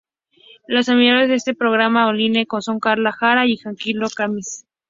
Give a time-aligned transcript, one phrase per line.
[0.65, 4.67] Los animadores de este programa online son Carla Jara y Francisco Kaminski.